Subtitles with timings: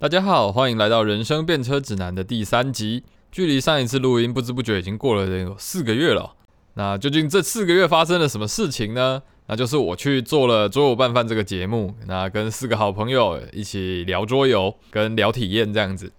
[0.00, 3.04] 大家好，欢迎来到《人生变车指南》的第三集。
[3.30, 6.32] 距离上一次录音，不知不觉已经过了有四个月了。
[6.72, 9.22] 那究竟这四个月发生了什么事情呢？
[9.46, 16.10] 那就是我去做了《桌游拌饭》这个节目，那跟四个好朋友一起聊桌游，跟聊体验这样子。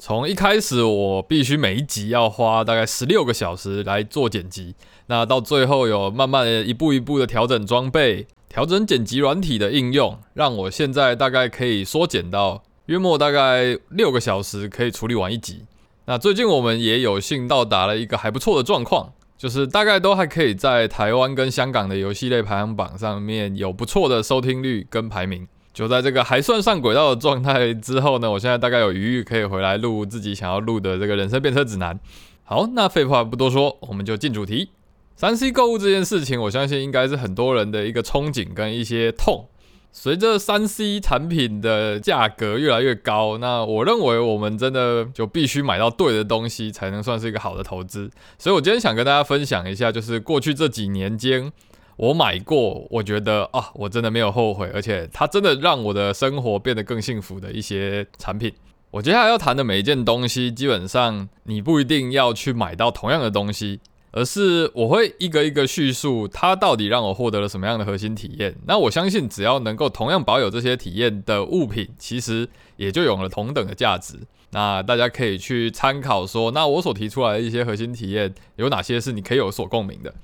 [0.00, 4.74] 从一开始，我必须每一集要花大概十六个小时来做剪辑，
[5.06, 12.64] 那到最后有慢慢的一步一步的调整装备，调整剪辑软体的应用，让我现在大概可以缩减到。
[12.92, 15.64] 约莫大概六个小时可以处理完一集。
[16.04, 25.48] 那最近我们也有幸到达了一个还不错的状况，就是大概都还可以在台湾跟香港的游戏类排行榜上面有不错的收听率跟排名。
[25.72, 31.98] 就在这个还算上轨道的状态之后呢，我现在大概有余裕可以回来录自己想要录的这个人生变车指南。
[32.44, 34.68] 好，那废话不多说，我们就进主题。
[35.16, 39.48] 三 C 购物这件事情，我相信应该是很多人的一个憧憬跟一些痛。
[39.94, 48.10] 随着三 C 产品的价格越来越高，那我认为我们真的就必须买到对的东西，才能算是一个好的投资。
[48.38, 51.52] 所以我今天想跟大家分享一下，就是过去这几年间
[51.96, 58.50] 我买过，我觉得啊，我真的没有后悔，而且它真的让我的生活变得更幸福的一些产品。
[58.92, 63.80] 我接下来要谈的每一件东西，基本上你不一定要去买到同样的东西。
[64.12, 68.54] 而是我会一个一个叙述，它到底让我获得了什么样的核心体验。
[68.66, 74.20] 那我相信，只要能够同样保有这些体验的物品，其实也就有了同等的价值。
[74.50, 80.14] 那大家可以去参考说，那我所提出来的一些核心体验有哪些是你可以有所共鸣的。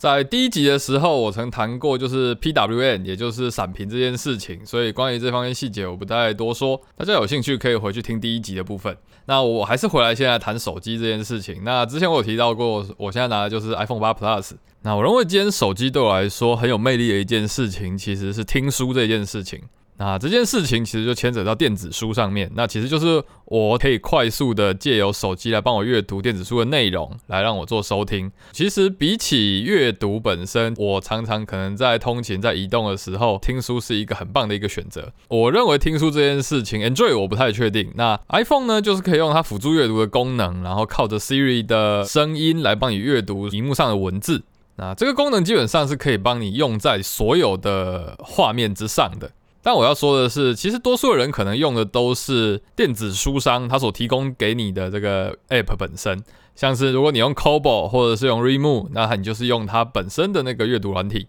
[0.00, 8.96] 在第一集的时候，我曾谈过就是 PWN，也就是闪屏这件事情，所以关于这方面细节我不再多说，大家有兴趣可以回去听第一集的部分。
[9.26, 11.60] 那我还是回来现在谈手机这件事情。
[11.64, 14.52] 那之前我有提到过，我现在拿的就是 iPhone 八 Plus。
[14.80, 19.60] 那我认为今天手机对我来说很有魅力的一件事情，其实是听书这件事情。
[20.00, 28.32] 那这件事情其实就牵扯到电子书上面，那其实就是我可以快速的借由手机来帮我阅读电子书的内容，来让我做收听。
[28.50, 35.12] 其实比起阅读本身，我常常可能在通勤、在移动的时候听书是一个很棒的一个选择。
[35.28, 37.92] 我认为听书这件事情，enjoy 我不太确定。
[37.94, 44.44] 那 iPhone 呢，就是可以用它辅助阅读的功能，然后靠着 Siri 的声音来帮你阅读荧幕上的文字。
[44.76, 49.30] 那这个功能基本上是可以帮你用在所有的画面之上的。
[49.62, 56.22] 但我要说的是，其实多数的人可能用的都是电子书商他所提供给你的这个 App 本身，
[56.54, 61.28] 像是如果你用 Kobo 或者是用 Remove，那你就是用它本身的那个阅读软体。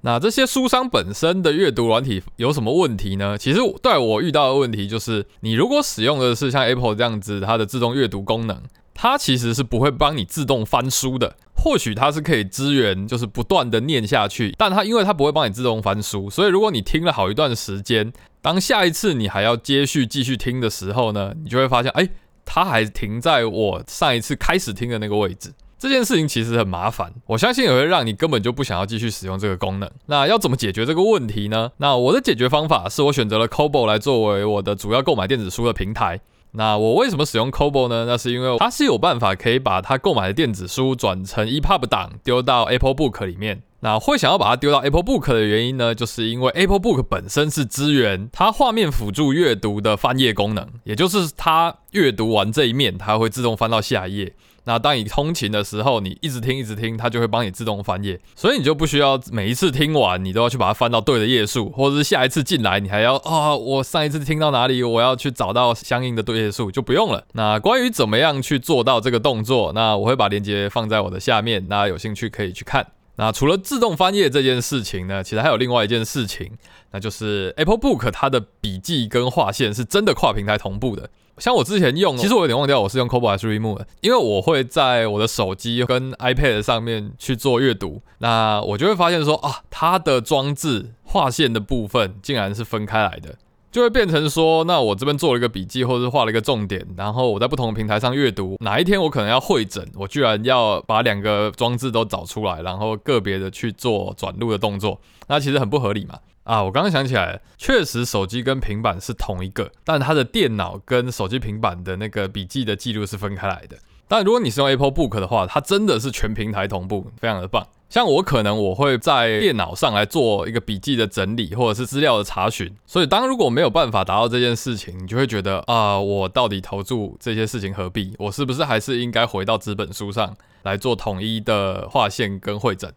[0.00, 3.36] 那这些书商本身的阅读软体有什么问题呢？
[3.36, 8.62] 其实对我遇到的问题就是，你如果使用的是像 Apple 这样子它的自动阅读功能。
[9.00, 22.08] 它其实是不会帮你自动翻书的，或许它是可以支援，就是不断的念下去，但它因为它不会帮你自动翻书，所以如果你听了好一段时间，当下一次你还要接续继续听的时候呢，你就会发现，哎，
[22.44, 25.52] 它还停在我上一次开始听的那个位置。
[25.80, 29.88] 这件事情其实很麻烦，我相信也会让你根本就不想要继续使用这个功能。
[30.06, 31.70] 那要怎么解决这个问题呢？
[31.76, 36.20] 那我的解决方法是我选择了 Kobo 来作为我的主要购买电子书的平台。
[36.58, 38.04] 那我为什么使用 c o b o 呢？
[38.04, 43.62] 那是因为它是有办法可以把它购买的电子书转成 EPUB 档丢到 Apple Book 里面。
[43.78, 54.34] 那会想要把它丢到 Apple Book 的原因呢，就是因为 Apple Book 本身是支援它画面辅助阅读的翻页功能，也就是它阅读完这一面，它会自动翻到下一页。
[54.68, 67.24] 那当你通勤的时候，你一直听一直听，它就会帮你自动翻页，所以你就不需要每一次听完你都要去把它翻到对的页数，或者是下一次进来你还要啊，我上一次听到哪里，我要去找到相应的对页数，就不用了。
[67.32, 72.86] 那关于怎么样去做到这个动作，那我会把链接放在我的下面，大家有兴趣可以去看。
[73.16, 76.52] 那除了自动翻页这件事情呢，其实还有另外一件事情，
[76.92, 81.08] 那就是 Apple Book 它的笔记跟划线是真的跨平台同步的。
[81.40, 93.36] 像我之前用，其实我有点忘掉我是用 c o b o 还是 Remove，因为我会在我的手机跟 iPad 上面去做阅读，那我就会发现说啊，它的装置划线的部分竟然是分开来的，
[93.70, 106.18] 就会变成说，那我这边做了一个笔记或者是画了一个重点，然后我在不同的平台上阅读，哪一天我可能要会诊，我居然要把两个装置都找出来，然后个别的去做转录的动作，那其实很不合理嘛。
[106.48, 113.76] 啊，我刚刚想起来，确实手机跟平板是同一个，但它的电脑跟手机平板的那个笔记的记录是分开来的。
[114.08, 117.66] 但如果你是用 Apple Book 的话，它真的是全平台同步，非常的棒。
[117.90, 122.74] 像我可能我会在电脑上来做一个笔记的整理，或者是资料的查询。
[122.86, 128.14] 所以当如果没有办法达到这件事情，你就会觉得啊，我到底投注这些事情何必？
[128.18, 132.90] 我是不是还是应该回到纸本书上来做统一的划线跟会诊？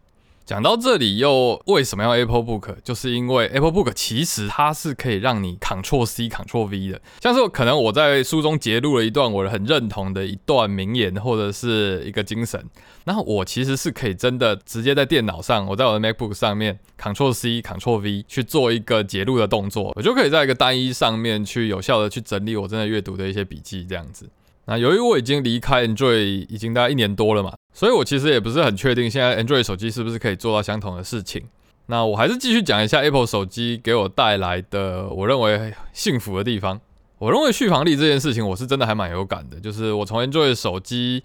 [0.44, 2.74] 讲到这里，又为什么要 Apple Book？
[2.82, 7.00] 就是因为 Apple Book 其实它是可以让你 Ctrl C Ctrl V 的。
[7.20, 12.64] 像是可能我在书中截录了一段我很认同的一段名言或者是一个精神，
[13.04, 24.28] 那我其实是可以真的直接在电脑上，我在我的 MacBook 上面 Ctrl C Ctrl V 去做一个截录的动作，我就可以在一个单一上面去有效的去整理我真的阅读的一些笔记，这样子。
[24.66, 31.42] 那由于我已经离开 Android 已经大概一年多了嘛，所以我其实也不是很确定现在 Android 手机是不是可以做到相同的事情。
[31.86, 36.80] 那我还是继续讲一下 Apple 手机给我带来的我认为幸福的地方。
[37.18, 41.24] 我认为续航力这件事情我是真的还蛮有感的，就是我从 Android 手机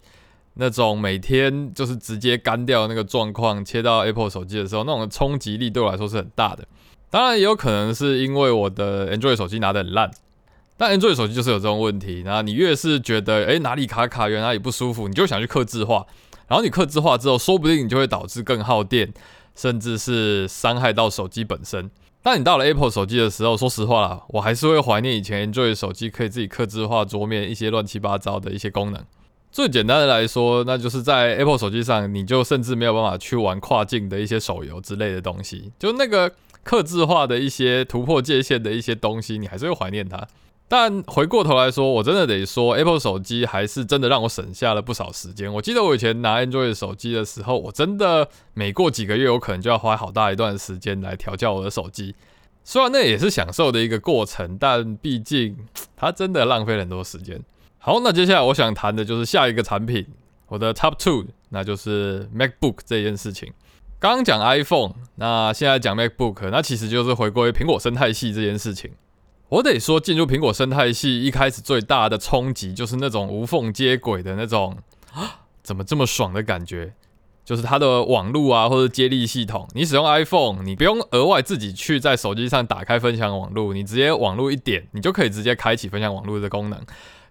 [0.55, 6.67] 那种每天就是直接干掉那个状况，切到 Apple 手机的时候，那种冲击力对我来说是很大的。
[7.09, 10.11] 当然也有可能是因为我的 Android 手机拿得很烂。
[10.77, 16.05] 但 Android 手机就是有这种问题，然后你越是觉得诶哪里卡卡，原来也不舒服，你就想去克制化，
[16.47, 19.11] 然后你克制化之后，说不定你就会导致更耗电，
[19.55, 21.89] 甚至是伤害到手机本身。
[22.21, 29.03] 但你到了 Apple 手机的时候，说实话啦，我还是会怀念以前 Android 手机可以自己克制化桌面一些乱七八糟的一些功能。
[29.49, 36.31] 最简单的来说，那就是在 Apple 手机上，你就甚至没有办法去玩跨境的一些手游之类的东西，就那个
[36.63, 40.27] 克制化的一些突破界限的一些东西，你还是会怀念它。
[40.69, 45.53] 但回过头来说，我真的得说，Apple 手机还是真的让我省下了不少时间。
[45.53, 52.13] 我记得我以前拿 Android 手机的时候，我真的每过几个月，我可能就要花好大一段时间来调教我的手机。
[52.65, 55.55] 虽然那也是享受的一个过程，但毕竟
[55.95, 57.41] 它真的浪费了很多时间。
[57.77, 60.05] 好，那接下来我想谈的就是下一个产品，
[60.49, 63.53] 我的 Top Two，那就是 MacBook 这件事情。
[63.99, 68.91] 刚讲 iPhone，那现在讲 MacBook，那其实就是回归苹果生态系这件事情。
[69.49, 74.77] 我得说，进入苹果生态系一开始最大的冲击，就是那种无缝接轨的那种
[75.13, 76.93] 啊， 怎么这么爽的感觉？
[77.45, 79.65] 就是它的网络啊，或者接力系统。
[79.73, 86.77] 你使用 iPhone，你不用额外自己去在手机上打开分享网络，你直接网络一点，你就可以直接开启分享网络的功能。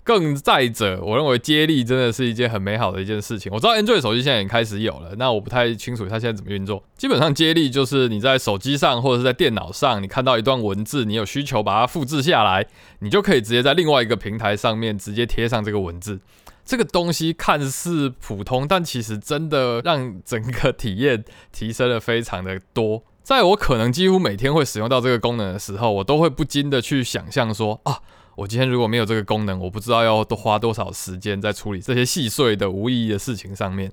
[0.07, 3.51] 更再者，我认为接力真的是一件很美好的一件事情。
[3.53, 6.81] 我知道 Android 手机现在也开始有了，那我不太清楚它现在怎么运作。
[6.97, 12.65] 基本上接力就是你在手机上或者是在电脑上，你看到一段文字，你有需求把它复制下来，
[13.01, 16.21] 你就可以直接在另外一个平台上面直接贴上这个文字。
[16.65, 23.03] 这个东西看似普通，但其实真的让整个体验提升了非常的多。
[23.25, 27.99] 在我可能几乎每天会使用到这个功能的时候，我都会不禁的去想象说啊。
[28.37, 33.91] 我今天如果没有这个功能，我不知道要多花多少时间在处理这些细碎的无意义的事情上面。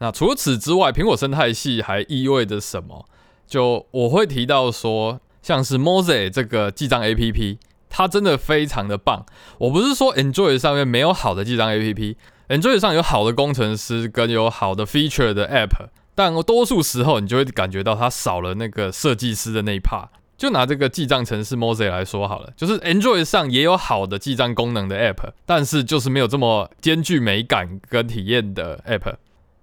[0.00, 3.06] 那除此之外，苹果生态系还意味着什么？
[3.46, 7.56] 就我会提到说，像是 Mose 这个记账 APP，
[7.88, 9.24] 它真的非常的棒。
[9.56, 20.08] 我不是说 Android 上面没有好的记账 APP，Android 上有好的工程师跟有好的 feature 的 App，但多数时候你就会感觉到它少了那个设计师的那一 part。
[20.38, 29.16] 就拿这个记账程式 Mose 来说好了，就是 Android 上也有好的记账功能的 App，但是就是没有这么兼具美感跟体验的 App。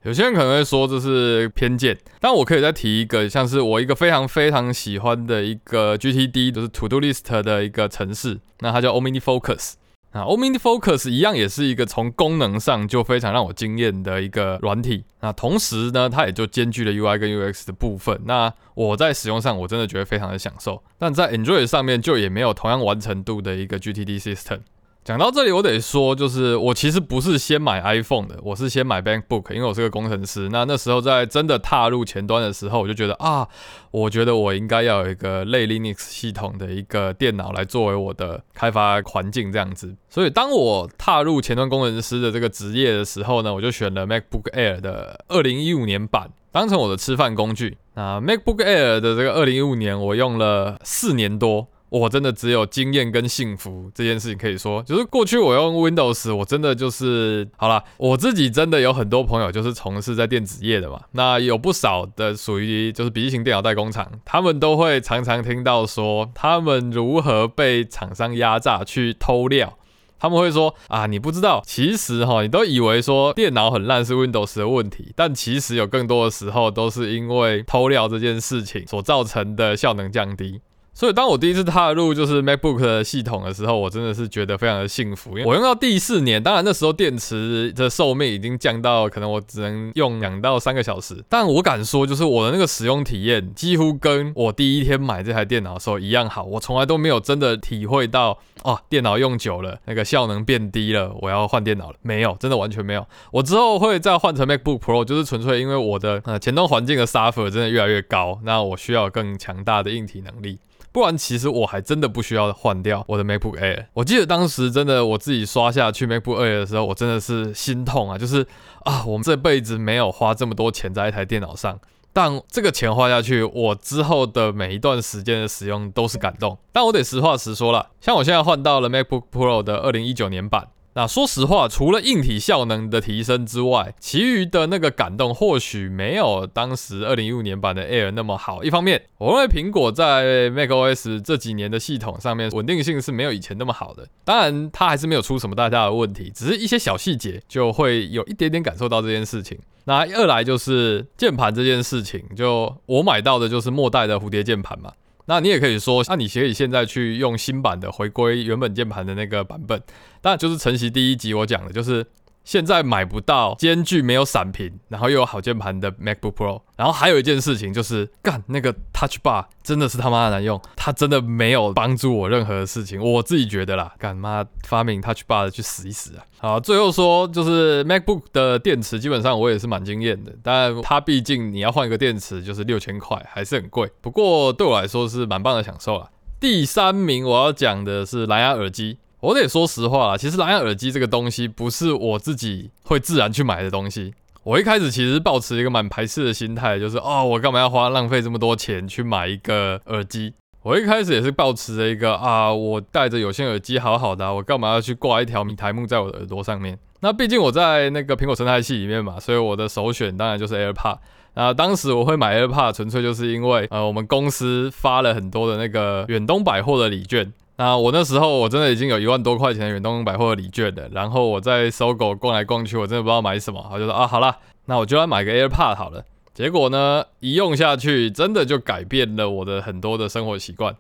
[0.04, 9.74] 有些人可能会说这是偏见，但我可以再提一个，像是我一个非常非常喜欢的一个 GTD，就是 To Do List 的一个程式，那它叫 OmniFocus。
[10.16, 15.04] 那 Omini Focus 一样也是一个从功能上就非常让我惊艳的一个软体。
[15.20, 18.22] 那同时呢，它也就兼具了 UI 跟 UX 的部分。
[18.24, 20.82] 那我在使用上我真的觉得非常的享受。
[20.98, 24.60] 但在 Android 上面就也没有同样完成度的一个 GTD System。
[25.06, 30.50] 讲到这里，我得说，就是我其实不是先买 iPhone 的，我是先买 MacBook，因为我是个工程师。
[30.52, 33.48] 那那时候在真的踏入前端的时候，我就觉得啊，
[33.92, 39.96] 我觉得我应该要有一个类 Linux 系统的一个电脑来作为我的开发环境这样子。
[40.10, 47.78] 所以当我踏入前端工程师的这个职业的时候呢，我就选了 MacBook Air 的2015年版当成我的吃饭工具。
[47.94, 51.68] 那 MacBook Air 的这个2015年，我用了四年多。
[51.90, 57.84] 我真的只有经验跟幸福这件事情可以说，就是过去我用 Windows，我真的就是好了。
[57.98, 69.78] 我自己真的有很多朋友就是从事在电子业的嘛，那有不少的属于就是笔记型电脑代工厂，他们都会常常听到说他们如何被厂商压榨去偷料。
[70.18, 80.62] 他们会说啊，你不知道，其实哈，你都以为说电脑很烂是 Windows 的问题，但其实有更多的时候都是因为偷料这件事情所造成的效能降低。
[80.96, 103.06] 所以当我第一次踏入就是 MacBook 的系统的时候，我真的是觉得非常的幸福，因为我用到第四年，当然那时候电池的寿命已经降到可能我只能用两到三个小时，但我敢说，就是我的那个使用体验几乎跟我第一天买这台电脑的时候一样好，我从来都没有真的体会到哦，电脑用久了那个效能变低了，我要换电脑了，没有，真的完全没有。
[103.34, 110.58] 我之后会再换成 MacBook Pro，就是纯粹因为我的呃前端环境的 suffer 真的越来越高，那我需要更强大的硬体能力。
[110.96, 113.88] 不然，其实我还真的不需要换掉我的 MacBook Air。
[113.92, 118.18] 我记得当时真的我自己刷下去 MacBook Air 的时候，我真的是心痛啊！
[118.18, 118.48] 就是
[118.86, 121.78] 啊，我们这辈子没有花这么多钱在一台电脑上，
[122.14, 126.58] 但这个钱花下去，我之后的每一段时间的使用都是感动。
[126.72, 130.70] 但我得实话实说了，像我现在换到了 MacBook Pro 的二零一九年版。
[130.98, 138.64] 那说实话，除了硬体效能的提升之外，其余的那个感动或许没有当时二零一五年版的 Air 那么好。
[138.64, 144.08] 一方面，我认为苹果在 macOS 这几年的系统上面稳定性是没有以前那么好的。
[144.24, 149.60] 当然，它还是没有出什么大大的问题，只是一些小细节就会有一点点感受到这件事情。
[149.84, 154.94] 那二来就是键盘这件事情，就我买到的就是末代的蝴蝶键盘嘛。
[155.26, 159.82] 那你也可以说，那你可以现在去用新版的回归原本键盘的那个版本，
[160.22, 162.06] 但就是晨曦第一集我讲的，就是。
[162.46, 166.62] 现在买不到兼具没有闪屏，然后又有好键盘的 MacBook Pro。
[166.78, 173.02] 然后还有一件事情就是，干那个 Touch Bar 真的是他妈的难用，它真的没有帮助我任何的事情。
[173.02, 176.24] 我自己觉得啦，干妈发明 Touch Bar 的去死一死啊！
[176.38, 183.90] 好，最后说就是 MacBook 的电池基本上我也是蛮惊艳的，但它毕竟你要换一个电池就是六千块，还是很贵。
[184.02, 186.10] 不过对我来说是蛮棒的享受啊。
[186.40, 189.00] 第三名我要讲的是蓝牙耳机。
[189.26, 194.14] 我得说实话啦，其实蓝牙耳机这个东西不是我自己会自然去买的东西。
[194.44, 200.36] 我一开始其实抱持一个蛮排斥的心态，就是哦，我干嘛要花浪费这么多钱去买一个耳机？
[200.62, 206.78] 我一开始也是抱持着一个啊，我戴着有线耳机好好的，我干嘛要去挂一条米台木在我的耳朵上面？
[207.00, 211.00] 那毕竟我在那个苹果生态系里面嘛，所以我的首选当然就是 AirPod。
[211.34, 217.34] 那当时我会买 AirPod，纯粹就是因为呃，我们公司发了很多的那个远东百货的礼券。
[217.58, 226.04] 那我那时候我真的已经有一万多块钱的远东百货礼券了，然后我在搜狗逛来逛去，我真的不知道买什么，我就说啊，好了，那我就来买个 AirPod 好了。
[226.34, 230.76] 结果呢，一用下去，真的就改变了我的很多的生活习惯。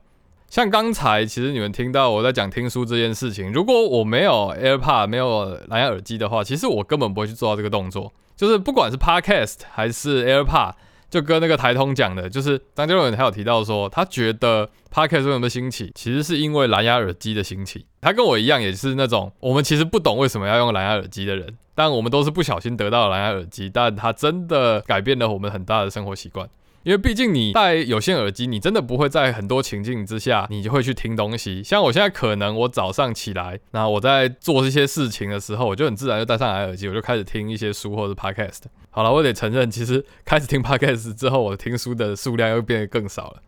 [0.49, 8.11] 像刚才其实你们听到我在讲听书这件事情，如果我没有 AirPod 没有蓝牙耳机的话，其实我根本不会去做到这个动作。
[8.35, 10.73] 就是不管是 Podcast 还是 AirPod。
[11.09, 17.85] 就跟那个台通讲的，就是张教授还有提到说，他觉得 Podcast 为什么兴起，其实是因为蓝牙耳机的兴起。
[18.01, 26.47] 他跟我一样，也是那种我们其实不懂为什么要用蓝牙耳机的人，但我们都是不小心得到蓝牙耳机，但它真的改变了我们很大的生活习惯。
[26.85, 31.63] 因为毕竟你戴有线耳机，你真的不会在很多情境之下，你就会去听东西。
[31.63, 38.61] 像我现在可能我早上起来，那我在做这些事情的时候，我就很自然就戴上耳机，我就开始听一些书或者 podcast。
[38.91, 43.41] 好了，我得承认，其实开始听 podcast 之后，我听书的数量又变得更少了。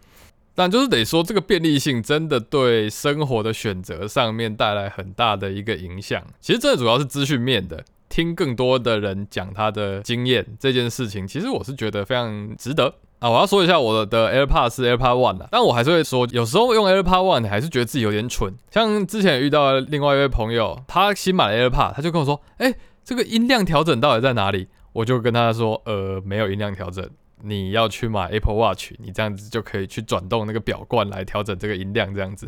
[0.55, 6.23] 但就是得说，这个便利性真的对生活的选择上面带来很大的一个影响。
[6.41, 12.95] 其实这主要是资讯面的，听更多的人讲他的经验这件事情，其实我是觉得非常值得。
[13.19, 18.53] 啊，我要说一下我的 AirPods 是 AirPod One 的，但我还是会说，有时候用 AirPod One 你还是觉得自己有点蠢。
[18.69, 27.07] 像之前遇到另外一位朋友，他新买了 AirPod，他就跟我说：“哎，这个音量调整到底在哪里？”我就跟他说：“呃，没有音量调整，
[27.41, 32.47] 你要去买 Apple Watch，你这样子就可以去转动那个表冠来调整这个音量，这样子。”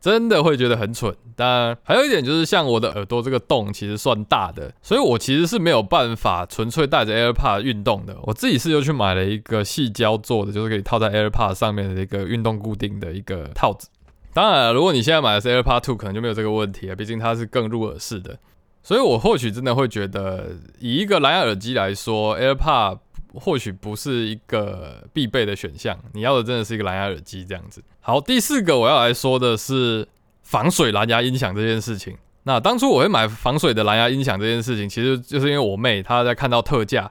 [0.00, 8.16] 真的会觉得很蠢，但还有一点就是，像我的耳朵这个洞其实算大的，所以我其实是没有办法纯粹带着 AirPod 运动的。
[8.22, 13.88] 我自己是又去买了一个细胶做的，就是可以套在 AirPod 上面的一个运动固定的一个套子。
[14.32, 18.38] 当然，如果你现在买的是 AirPod Two，可能就没有这个问题了，毕竟它是更入耳式的。
[18.82, 20.46] 所以我或许真的会觉得，
[20.78, 22.98] 以一个蓝牙耳机来说，AirPod。
[23.34, 27.82] 或许不是一个必备的选项，你要的真的是一个蓝牙耳机这样子。
[28.00, 30.06] 好，第四个我要来说的是
[30.42, 32.16] 防水蓝牙音响这件事情。
[32.44, 37.10] 那当初我会买防水的蓝牙音响这件事情，其实就是因为我妹她在看到特价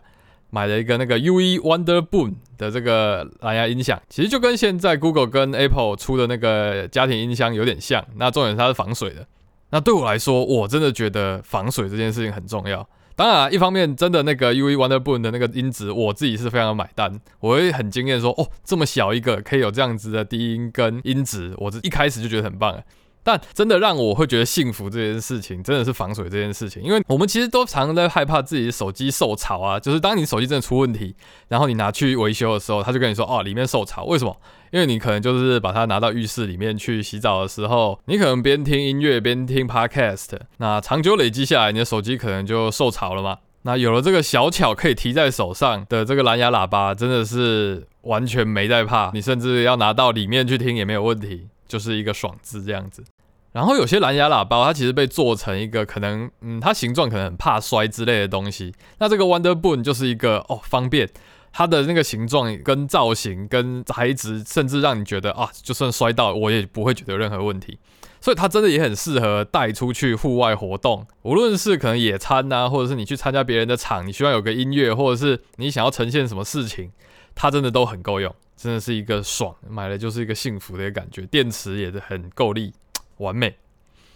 [0.49, 8.03] 买了一个那个 UE Wonder Boom 的这个蓝牙音响，其实就跟现在 Google 跟 Apple 出的那个家庭音箱有点像。
[8.15, 9.25] 那重点是它是防水的。
[9.69, 12.85] 那对我来说，我真的觉得防水这件事情很重要。
[13.19, 22.81] 当然，一方面真的那个 UE Wonder Boon 的那个音质，我自己是非常买单，我会很惊艳说，哦，这么小一个可以有这样子的低音跟音质，我这一开始就觉得很棒。
[23.29, 31.15] 但真的让我会觉得幸福这件事情，真的是防水这件事情，因为我们其实都常常在害怕自己的手机受潮啊，就是当你手机真的出问题，
[31.47, 34.35] 然后你拿去维修的时候，他就跟你说哦，里面受潮，为什么？
[34.71, 43.37] 因为你可能就是把它拿到浴室里面去洗澡的时候，你可能边听音乐边听 podcast，那长久累积下来，你的手机可能就受潮了嘛。
[43.63, 53.03] 那有了这个小巧可以提在手上的这个蓝牙喇叭，真的是完全没在怕，你甚至要拿到里面去听也没有问题，就是一个爽字这样子。
[53.51, 58.73] 然后有些蓝牙喇叭，它其实被做成一个可能，嗯，它形状可能很怕摔之类的东西。
[58.99, 61.09] 那这个 Wonder Boon 就是一个哦，方便。
[61.51, 67.79] 它的那个形状跟造型跟材质，甚至让你觉得啊，就算摔到我也不会觉得有任何问题。
[68.21, 76.91] 所以它真的也很适合带出去户外活动，无论是可能野餐呐，或者是你去参加别人的场，你需要有个音乐，或者是你想要呈现什么事情，
[77.33, 81.23] 它真的都很够用，真的是一个爽，买了就是一个幸福的一个感觉。
[81.23, 82.71] 电池也是很够力，
[83.19, 83.55] 完美。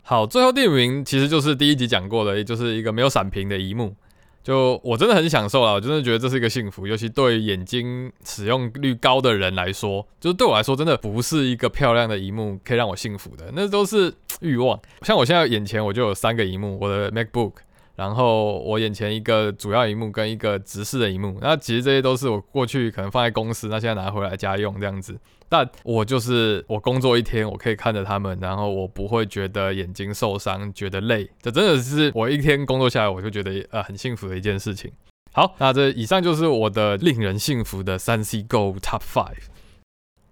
[0.01, 3.95] 好，最后第五名其实就是第一集讲过的，也就是一个没有闪屏的一幕。
[4.43, 14.77] 就我真的很享受啦，我真的觉得这是一个幸福，尤其对眼睛使用率高的人来说，就是对我来说，真的不是一个漂亮的一幕可以让我幸福的，那都是欲望。
[15.03, 17.53] 像我现在眼前我就有三个一幕，我的 MacBook。
[17.95, 25.15] 然后我眼前一个主要荧幕跟一个直视的荧幕，那其实这些都是我过去可能放在公司，那现在拿回来家用这样子。
[25.47, 31.29] 但我就是我工作一天，我可以看着他们，然后我不会觉得眼睛受伤，觉得累。
[31.39, 34.91] 这真的是我一天工作下来，我就觉得呃很幸福的一件事情。
[35.31, 39.50] 好，那这以上就是我的令人幸福的三 C Go Top Five。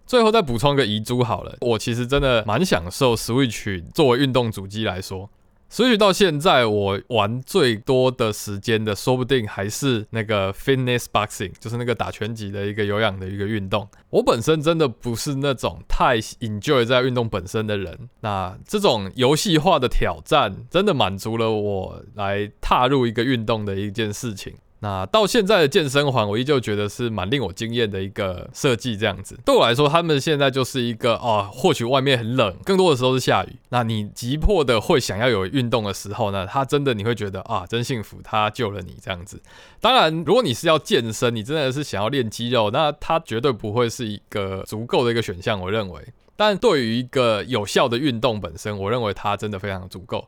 [0.08, 5.30] 最后再补充个遗珠好了，我其实真的蛮享受 Switch 作为运动主机来说。
[5.72, 13.88] 所以到现在，我玩最多的时间的，说不定还是那个 fitness boxing，就是那个打拳击的一个有氧的一个运动。
[14.10, 24.54] 我本身真的不是那种太 enjoy 在运动本身的人，那这种游戏化的挑战，真的满足了我来踏入一个运动的一件事情。
[24.84, 28.98] 那到现在的健身环，我依旧觉得是蛮令我惊艳的一个设计。
[28.98, 33.56] 这样子对我来说，他们现在就是一个哦，或许外面很冷，更多的时候是下雨。
[33.70, 39.40] 那你急迫的会想要有运动的时候呢，它真的你会觉得啊，真幸福，它救了你这样子。
[39.80, 45.62] 当然，如果你是要健身，你真的是想要练肌肉，那它绝对不会是一个足够的一个选项。
[45.62, 46.02] 我认为，
[46.36, 50.28] 但对于一个有效的运动本身，我认为它真的非常足够。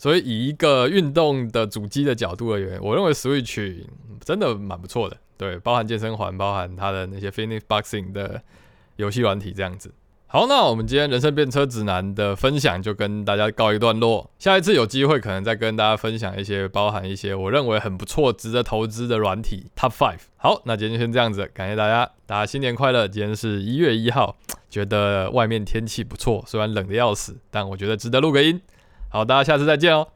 [0.00, 3.84] 所以以一个运动的主机的角度而言，我认为 Switch
[4.24, 5.18] 真的蛮不错的。
[5.36, 8.40] 对，包含健身环，包含它的那些 Fitness Boxing 的
[8.96, 9.92] 游戏软体这样子。
[10.26, 14.30] 好，那我们今天人生变车指南的分享就跟大家告一段落。
[14.38, 20.20] 下一次有机会可能再跟大家分享一些包含一些我认为很不错、值得投资的软体 Top Five。
[20.38, 23.06] 好，那今天就先这样子，感谢大家，大家新年快乐！
[23.06, 24.38] 今天是一月一号，
[24.70, 28.58] 觉得外面天气不错，虽然冷的要死，但我觉得值得录个音。
[29.12, 30.06] 好，大家下次再见哦。